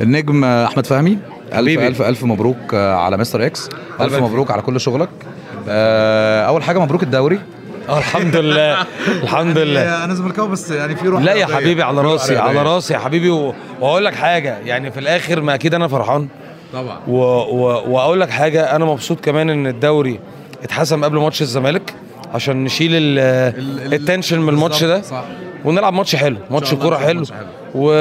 [0.00, 1.18] النجم أحمد فهمي.
[1.54, 1.78] ألف.
[1.80, 3.68] ألف ألف مبروك آه، على مستر إكس.
[4.00, 5.08] ألف مبروك على كل شغلك.
[5.68, 7.38] آه، أول حاجة مبروك الدوري.
[7.88, 8.86] آه الحمد لله.
[9.22, 10.04] الحمد لله.
[10.04, 11.46] أنا زملكاوي بس يعني في روح لا يا.
[11.46, 12.62] حبيبي على راسي على.
[12.62, 13.30] راسي يا حبيبي.
[13.80, 16.28] وأقول لك حاجة يعني في الآخر ما أكيد أنا فرحان.
[16.72, 16.98] طبعا.
[17.08, 17.16] و...
[17.18, 17.82] و...
[17.90, 20.20] وأقول لك حاجة أنا مبسوط كمان إن الدوري
[20.62, 21.94] اتحسم قبل ماتش الزمالك
[22.34, 23.18] عشان نشيل ال...
[23.58, 25.02] ال- ال tension من الماتش ده.
[25.02, 25.24] صح.
[25.64, 27.24] ونلعب ماتش حلو ماتش كورة حلو.
[27.26, 27.46] حلو.
[27.74, 27.92] و...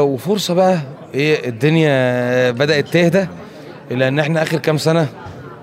[0.00, 0.78] وفرصة بقى
[1.16, 3.26] إيه الدنيا بدأت تهدى
[3.90, 5.08] لأن إحنا آخر كام سنة؟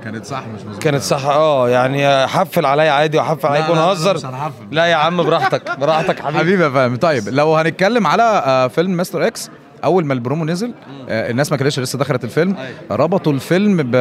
[0.03, 0.83] كانت صح مش مظبوط.
[0.83, 4.29] كانت صح آه يعني حفل عليا عادي وحفل عليك لا، لا، ونهزر.
[4.29, 4.53] هنحفل.
[4.71, 6.39] لا يا عم براحتك براحتك حبيبي.
[6.39, 6.97] حبيبي يا فهمي.
[6.97, 9.49] طيب لو هنتكلم على آه، فيلم مستر إكس
[9.83, 10.73] أول ما البرومو نزل
[11.09, 12.55] آه، الناس ما كانتش لسه دخلت الفيلم
[12.91, 13.95] ربطوا الفيلم ب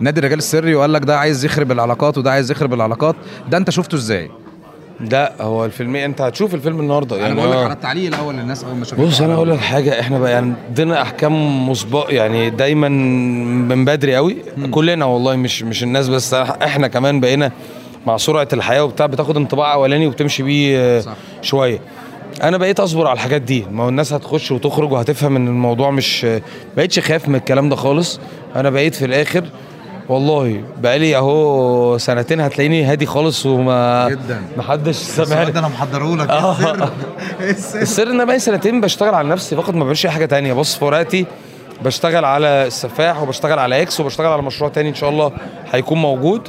[0.00, 3.16] نادي الرجال السري وقال لك ده عايز يخرب العلاقات وده عايز يخرب العلاقات.
[3.48, 4.30] ده أنت شفته إزاي؟
[5.00, 7.72] ده هو الفيلم أنت هتشوف الفيلم النهارده يعني آه.
[7.72, 11.02] التعليق الأول للناس أول ما شافته بص أنا أقول لك حاجة إحنا بقى يعني عندنا
[11.02, 14.36] أحكام مسبق يعني دايما من بدري قوي
[14.70, 17.52] كلنا والله مش مش الناس بس إحنا كمان بقينا
[18.06, 21.14] مع سرعة الحياة وبتاع بتاخد انطباع أولاني وبتمشي بيه آه، صح.
[21.42, 21.78] شوية.
[22.42, 23.64] أنا بقيت أصبر على الحاجات دي.
[23.72, 26.26] ما هو الناس هتخش وتخرج وهتفهم إن الموضوع مش
[26.76, 28.20] بقيتش خايف من الكلام ده خالص.
[28.56, 29.44] أنا بقيت في الآخر
[30.08, 34.42] والله بقالي أهو سنتين هتلاقيني هادي خالص وما جدا.
[34.56, 35.58] محدش سامعني.
[35.58, 36.56] أنا محضره لك آه.
[37.40, 40.26] إيه السر؟ السر إن أنا بقالي سنتين بشتغل على نفسي فقط ما بعملش أي حاجة
[40.26, 40.52] تانية.
[40.52, 41.26] بص في ورقتي
[41.84, 45.32] بشتغل على السفاح وبشتغل على إكس وبشتغل على مشروع تاني إن شاء الله
[45.72, 46.48] هيكون موجود.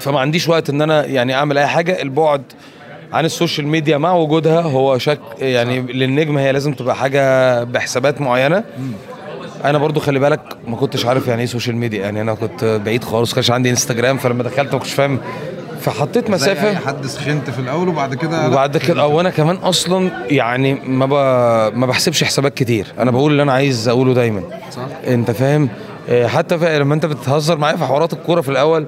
[0.00, 2.02] فما عنديش وقت إن أنا يعني أعمل أي حاجة.
[2.02, 2.42] البعد
[3.12, 8.20] عن ال social media مع وجودها هو شك يعني للنجم هي لازم تبقى حاجة بحسابات
[8.20, 8.64] معينة.
[9.64, 13.04] أنا برضو خلي بالك ما كنتش عارف يعني إيه social media يعني أنا كنت بعيد
[13.04, 15.18] خالص كانش عندي انستجرام فلما دخلت ما كنتش فاهم.
[15.80, 16.74] فحطيت مسافة.
[16.74, 21.12] حد سخنت في الأول وبعد كده وبعد كده أو أنا كمان أصلا يعني ما ب...
[21.76, 22.86] ما بحسبش حسابات كتير.
[22.98, 24.42] أنا بقول اللي أنا عايز أقوله دايما.
[24.72, 24.82] صح.
[25.06, 25.68] أنت فاهم؟
[26.08, 26.78] آه، حتى في...
[26.78, 28.86] لما أنت بتهزر معايا في حوارات الكورة في الأول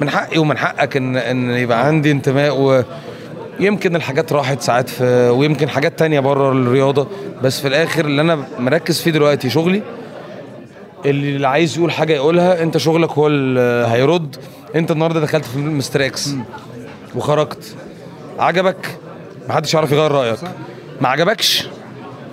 [0.00, 2.84] من حقي ومن حقك ان إن يبقى عندي انتماء
[3.60, 7.08] ويمكن الحاجات راحت ساعات في ويمكن حاجات تانية بره الرياضة
[7.42, 9.82] بس في الآخر اللي أنا مركز فيه دلوقتي شغلي
[11.06, 14.36] اللي عايز يقول حاجة يقولها أنت شغلك هو اللي هيرد.
[14.74, 16.30] أنت النهارده دخلت في فيلم مستر إكس
[17.14, 17.76] وخرجت.
[18.38, 18.98] عجبك؟
[19.48, 20.38] محدش يعرف يغير رأيك.
[21.00, 21.68] ما عجبكش؟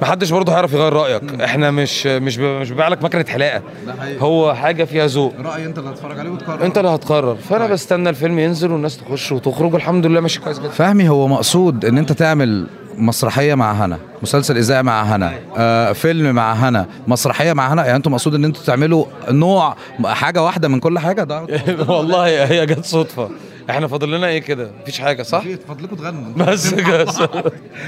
[0.01, 1.41] محدش برضه هيعرف يغير رأيك.
[1.41, 3.61] إحنا مش مش مش ببيع لك مكنة حلاقة.
[3.87, 4.21] ده حقيقي.
[4.21, 5.33] هو حاجة فيها ذوق.
[5.43, 6.65] رأي انت اللي هتتفرج عليه وتقرر.
[6.65, 7.35] انت اللي هتقرر.
[7.35, 9.73] فأنا بستنى الفيلم ينزل والناس تخش وتخرج.
[9.73, 10.69] والحمد لله ماشي كويس جدا.
[10.69, 12.67] فهمي هو مقصود إن أنت تعمل
[12.97, 17.85] مسرحية مع هنا مسلسل إذاعي مع هنا آه فيلم مع هنا مسرحية مع هنا.
[17.85, 19.75] يعني أنتم مقصود إن أنتوا تعملوا نوع
[20.05, 21.45] حاجة واحدة من كل حاجة؟ ده
[21.95, 23.29] والله هي جت صدفة.
[23.69, 26.33] إحنا فاضل لنا إيه كده؟ مفيش حاجة صح؟ فضلكم تغنوا.
[26.45, 27.05] بس كده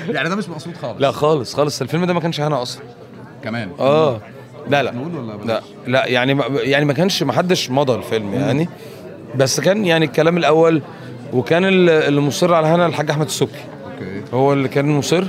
[0.09, 1.01] يعني ده مش مقصود خالص.
[1.01, 1.81] لا خالص خالص.
[1.81, 2.83] الفيلم ده ما كانش هنا أصلا.
[3.43, 4.21] كمان؟ آه.
[4.69, 4.91] لا لا.
[4.91, 5.61] نقول ولا؟ لا.
[5.87, 8.69] لا يعني ما يعني ما كانش ما حدش مضى الفيلم يعني.
[9.35, 10.81] بس كان يعني الكلام الأول
[11.33, 13.51] وكان ال- اللي مصر على هنا الحاج أحمد السبكي.
[13.93, 14.21] okay.
[14.33, 15.23] هو اللي كان مصر.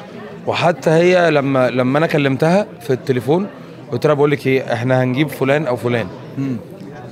[0.47, 3.47] وحتى هي لما لما أنا كلمتها في التليفون
[3.93, 6.07] قلت لها بقول لك إيه إحنا هنجيب فلان أو فلان.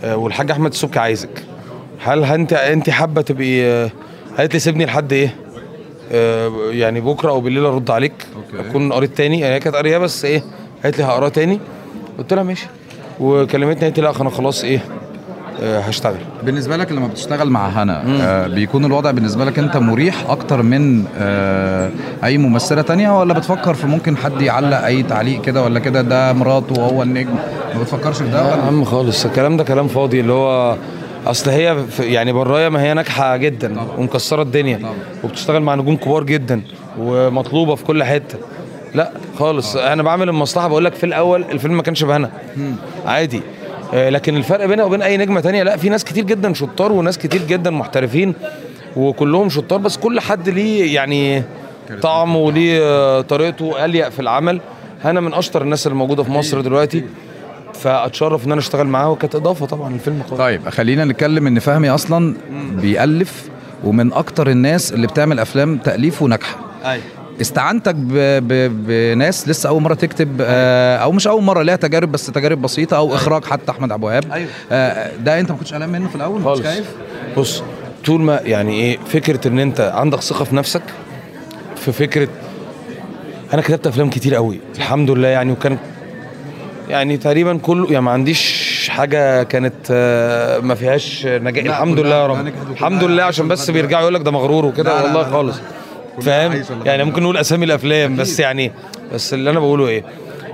[0.04, 1.42] آه والحاج أحمد السبكي عايزك.
[2.00, 3.88] هل انت انت حابة تبقي
[4.38, 5.34] قالت لي سيبني لحد إيه؟
[6.12, 8.12] آه يعني بكرة أو بالليل ارد عليك.
[8.36, 8.68] okay.
[8.68, 9.40] أكون قريت تاني.
[9.40, 10.42] يعني هي كانت قاريه بس إيه
[10.84, 11.60] قالت لي هقراه تاني.
[12.18, 12.66] قلت لها ماشي.
[13.20, 14.80] وكلمتني قالت لي لا أنا خلاص إيه
[15.62, 16.18] آه هشتغل.
[16.42, 21.04] بالنسبة لك لما بتشتغل مع هنا آه بيكون الوضع بالنسبة لك انت مريح أكتر من
[21.18, 21.90] آه
[22.24, 26.32] اي ممثلة تانية ولا بتفكر في ممكن حد يعلق اي تعليق كده ولا كده ده
[26.32, 27.34] مراته وهو النجم؟
[27.74, 29.24] ما بتفكرش في ده يا عم خالص.
[29.26, 30.76] الكلام ده كلام فاضي اللي هو
[31.26, 33.96] أصل هي يعني برايا ما هي ناجحة جدا طبعا.
[33.98, 34.94] ومكسرة الدنيا طبعا.
[35.24, 36.62] وبتشتغل مع نجوم كبار جدا
[36.98, 38.38] ومطلوبة في كل حتة.
[38.94, 39.76] لا خالص.
[39.76, 42.30] أنا بعمل المصلحة بقول لك في الأول الفيلم ما كانش بهنا.
[43.06, 43.40] عادي.
[43.94, 47.18] آه، لكن الفرق بينها وبين أي نجمة تانية لا في ناس كتير جدا شطار وناس
[47.18, 48.34] كتير جدا محترفين
[48.96, 51.42] وكلهم شطار بس كل حد ليه يعني
[52.02, 54.60] طعمه وليه آه، طريقته أليق في العمل.
[55.04, 57.04] هنا من أشطر الناس اللي موجوده في مصر دلوقتي.
[57.80, 60.40] فأتشرف إن أنا أشتغل معاه وكانت إضافة طبعا للفيلم خالص.
[60.40, 62.34] طيب خلينا نتكلم إن فهمي أصلا
[62.72, 63.48] بيألف
[63.84, 66.56] ومن أكتر الناس اللي بتعمل أفلام تأليف وناجحة.
[66.84, 67.02] أيوه
[67.40, 67.94] استعنتك.
[67.94, 72.96] بناس لسه أول مرة تكتب آه أو مش أول مرة ليها تجارب بس تجارب بسيطة
[72.96, 74.48] أو إخراج حتى أحمد أبو وهاب أيوة.
[74.72, 76.62] آه ده أنت ما كنتش قلقان منه في الأول؟ خالص.
[76.62, 76.94] خايف؟
[77.36, 77.62] بص
[78.06, 80.82] طول ما يعني إيه فكرة إن أنت عندك ثقة في نفسك
[81.76, 82.28] في فكرة
[83.54, 85.78] أنا كتبت أفلام كتير قوي الحمد لله يعني وكان
[86.88, 91.64] يعني تقريبا كله يعني ما عنديش حاجة كانت آه، ما فيهاش نجاح.
[91.64, 92.46] الحمد لله يا رب.
[92.70, 95.02] الحمد لله عشان بس بيرجعوا يقول لك ده مغرور وكده.
[95.04, 95.30] والله.
[95.30, 95.56] خالص.
[96.20, 98.72] فاهم؟ يعني ممكن نقول أسامي الأفلام بس يعني
[99.14, 100.04] بس اللي أنا بقوله إيه؟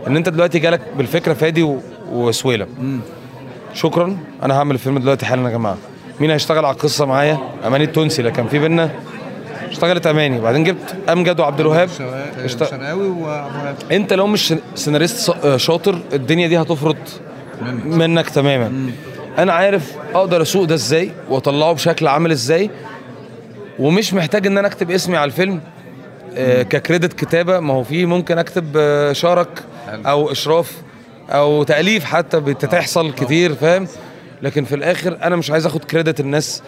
[0.06, 1.81] إن أنت دلوقتي جالك بالفكرة فادي و-
[2.12, 2.67] وسويلم
[3.75, 4.17] شكرا.
[4.43, 5.76] أنا هعمل الفيلم دلوقتي حالا يا جماعة.
[6.20, 8.90] مين هيشتغل على القصة معايا؟ أماني التونسي اللي كان في بينا
[9.70, 10.38] اشتغلت أماني.
[10.38, 11.88] وبعدين جبت امجد وعبد الوهاب.
[12.44, 13.43] اشت- شرقاوي و
[13.93, 16.97] أنت لو مش سيناريست ص- شاطر الدنيا دي هتفرط
[17.85, 18.31] منك.
[18.31, 18.91] تماما.
[19.38, 22.70] أنا عارف أقدر أسوق ده إزاي وأطلعه بشكل عامل إزاي
[23.79, 25.61] ومش محتاج إن أنا أكتب اسمي على الفيلم.
[26.37, 29.62] آه، ك credit كتابة ما هو في ممكن أكتب آه، شارك
[30.06, 30.73] أو إشراف
[31.31, 33.87] أو تأليف حتى بتحصل كتير فاهم؟
[34.43, 36.62] لكن في الآخر أنا مش عايز آخد credit الناس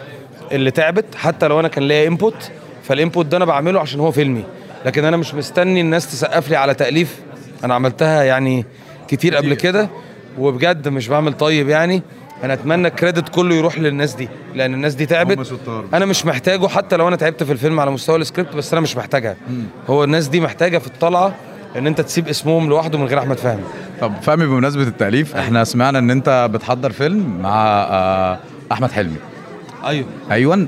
[0.51, 1.15] اللي تعبت.
[1.15, 2.51] حتى لو أنا كان ليا input
[2.87, 4.43] فال input ده أنا بعمله عشان هو فيلمي.
[4.85, 7.19] لكن أنا مش مستني الناس تسقف لي على تأليف.
[7.63, 8.65] أنا عملتها يعني
[9.07, 9.89] كتير قبل كده.
[10.39, 12.01] وبجد مش بعمل طيب يعني.
[12.43, 14.29] أنا أتمنى ال credit كله يروح للناس دي.
[14.55, 15.53] لأن الناس دي تعبت.
[15.93, 16.67] أنا مش محتاجه.
[16.67, 19.35] حتى لو أنا تعبت في الفيلم على مستوى السكريبت بس أنا مش محتاجها.
[19.89, 21.35] هو الناس دي محتاجة في الطلعة
[21.77, 23.63] إن أنت تسيب اسمهم لوحده من غير أحمد فهمي.
[24.01, 28.39] طب فهمي بمناسبة التأليف إحنا سمعنا إن أنت بتحضر فيلم مع آه،
[28.71, 29.17] أحمد حلمي.
[29.85, 30.05] أيوه.
[30.31, 30.67] أيوه.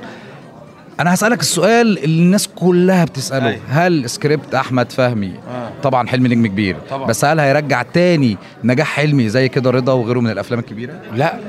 [1.00, 3.48] أنا هسألك السؤال اللي الناس كلها بتسأله.
[3.48, 3.60] أيوة.
[3.70, 5.70] هل سكريبت أحمد فهمي؟ آه.
[5.84, 6.76] طبعا حلمي نجم كبير.
[6.90, 7.08] طبعا.
[7.08, 11.40] بس هل هيرجع تاني نجاح حلمي زي كده رضا وغيره من الأفلام الكبيرة؟ لا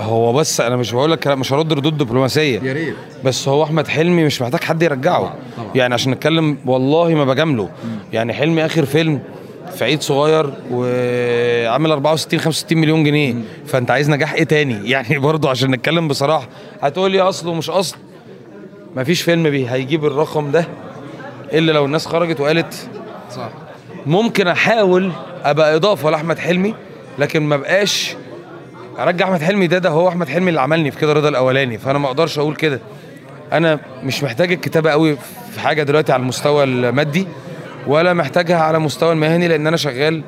[0.00, 2.72] هو بس أنا مش بقول لك مش هرد ردود دبلوماسية.
[2.72, 2.94] ريت.
[3.24, 5.34] بس هو أحمد حلمي مش محتاج حد يرجعه.
[5.74, 7.68] يعني عشان نتكلم والله ما بجامله.
[8.12, 9.20] يعني حلمي آخر فيلم
[9.76, 13.34] في عيد صغير وعامل 64 65 مليون جنيه.
[13.66, 16.48] فأنت عايز نجاح إيه تاني؟ يعني برضه عشان نتكلم بصراحة.
[16.82, 17.96] هتقول لي اصل ومش أصل؟
[18.96, 20.64] مفيش فيلم بي هيجيب الرقم ده
[21.52, 22.88] إلا لو الناس خرجت وقالت
[23.30, 23.48] صح.
[24.06, 25.12] ممكن أحاول
[25.44, 26.74] أبقى إضافة لأحمد حلمي
[27.18, 28.16] لكن ما بقاش
[28.98, 29.66] أرجع أحمد حلمي.
[29.66, 32.56] ده ده هو أحمد حلمي اللي عملني في كده رضا الأولاني فأنا ما أقدرش أقول
[32.56, 32.80] كده.
[33.52, 35.16] أنا مش محتاج الكتابة قوي
[35.52, 37.26] في حاجة دلوقتي على المستوى المادي
[37.86, 40.22] ولا محتاجها على مستوى المهني لأن أنا شغال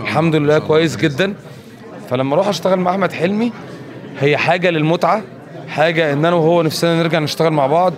[0.00, 0.96] الحمد لله كويس.
[0.96, 1.34] جدا.
[2.10, 3.52] فلما أروح أشتغل مع أحمد حلمي
[4.20, 5.22] هي حاجة للمتعة
[5.78, 7.92] حاجة إن أنا وهو نفسنا نرجع نشتغل مع بعض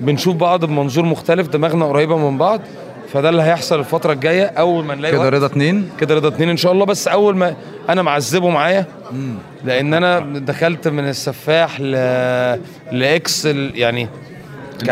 [0.00, 2.60] بنشوف بعض بمنظور مختلف دماغنا قريبة من بعض
[3.12, 5.28] فده اللي هيحصل الفترة الجاية أول ما نلاقي كده.
[5.28, 7.54] رضا اتنين كده رضا اتنين إن شاء الله بس أول ما
[7.88, 8.86] أنا معذبه معايا
[9.64, 11.90] لأن أنا دخلت من السفاح ل...
[12.92, 14.08] لإكس ال- يعني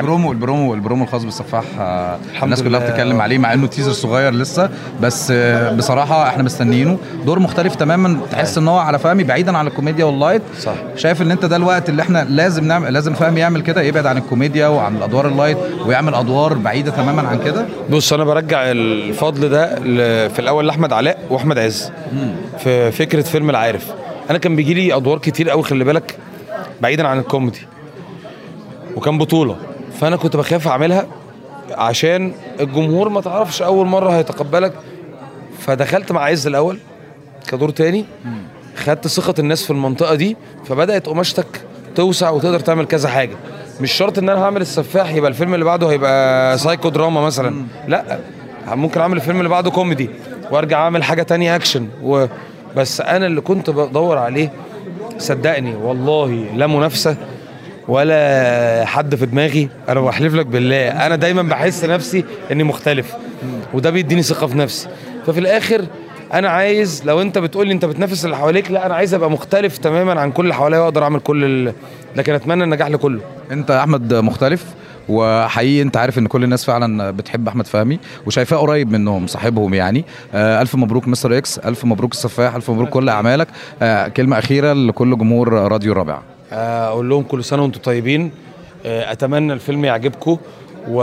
[0.01, 2.81] البرومو البرومو البرومو الخاص بالسفاح آه، الناس كلها.
[2.81, 6.99] بتتكلم عليه مع إنه تيزر صغير لسه بس آه، بصراحة إحنا مستنيينه.
[7.27, 8.21] دور مختلف تماما.
[8.33, 10.43] تحس إن هو على فهمي بعيدا عن الكوميديا واللايت.
[10.61, 10.75] صح.
[10.97, 14.17] شايف إن أنت ده الوقت اللي إحنا لازم نعمل لازم فهمي يعمل كده يبعد عن
[14.19, 17.67] الكوميديا وعن الأدوار اللايت ويعمل أدوار بعيدة تماما عن كده.
[17.91, 19.75] بص أنا برجع الفضل ده
[20.29, 21.93] في الأول لأحمد علاء وأحمد عز.
[22.59, 23.87] في فكرة فيلم العارف.
[24.31, 26.19] أنا كان بيجي لي أدوار كتير قوي خلي بالك
[26.81, 27.67] بعيدا عن الكوميدي.
[28.97, 29.57] وكان بطولة.
[30.01, 31.07] فأنا كنت بخاف أعملها
[31.71, 34.73] عشان الجمهور ما تعرفش أول مرة هيتقبلك.
[35.59, 36.79] فدخلت مع عز الأول
[37.49, 38.05] كدور تاني
[38.77, 41.47] خدت ثقة الناس في المنطقة دي فبدأت قماشتك
[41.95, 43.37] توسع وتقدر تعمل كذا حاجة.
[43.81, 47.65] مش شرط إن أنا هعمل السفاح يبقى الفيلم اللي بعده هيبقى psycho drama مثلا.
[47.89, 48.19] لأ
[48.69, 50.11] ممكن أعمل الفيلم اللي بعده كوميدي
[50.51, 52.27] وأرجع أعمل حاجة تانية اكشن و...
[52.77, 54.53] بس أنا اللي كنت بدور عليه
[55.19, 57.17] صدقني والله لا منافسة.
[57.89, 63.15] ولا حد في دماغي أنا بحلف لك بالله أنا دايما بحس نفسي إني مختلف
[63.75, 64.89] وده بيديني ثقة في نفسي.
[65.27, 65.85] ففي الآخر
[66.33, 69.79] أنا عايز لو أنت بتقول لي أنت بتنافس اللي حواليك لا أنا عايز أبقى مختلف
[69.79, 71.73] تماما عن كل اللي حواليا وأقدر أعمل كل ال...
[72.17, 73.21] لكن أتمنى النجاح لكله.
[73.51, 74.65] أنت يا أحمد مختلف
[75.09, 80.05] وحقيقي أنت عارف إن كل الناس فعلا بتحب أحمد فهمي وشايفاه قريب منهم صاحبهم يعني.
[80.35, 83.49] آه ألف مبروك مستر إكس ألف مبروك السفاح ألف مبروك كل أعمالك.
[83.83, 86.19] آه كلمة أخيرة لكل جمهور راديو الرابع.
[86.53, 88.31] أقول لهم كل سنة وأنتم طيبين.
[88.87, 90.37] آه، أتمنى الفيلم يعجبكم
[90.89, 91.03] و...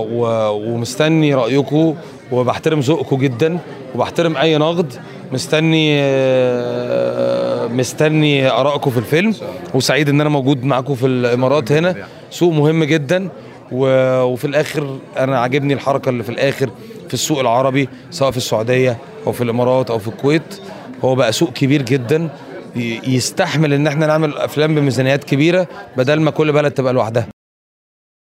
[0.00, 0.50] و...
[0.50, 1.94] ومستني رأيكم
[2.32, 3.58] وبحترم ذوقكم جدا
[3.94, 4.92] وبحترم أي نقد.
[5.32, 9.34] مستني آه، مستني آرائكم في الفيلم
[9.74, 11.96] وسعيد إن أنا موجود معاكم في الإمارات هنا.
[12.30, 13.28] سوق مهم جدا
[13.72, 13.86] و...
[14.22, 16.70] وفي الآخر أنا عاجبني الحركة اللي في الآخر
[17.08, 20.60] في السوق العربي سواء في السعودية أو في الإمارات أو في الكويت.
[21.04, 22.28] هو بقى سوق كبير جدا
[22.76, 27.26] يستحمل إن إحنا نعمل أفلام بميزانيات كبيرة بدل ما كل بلد تبقى لوحدها.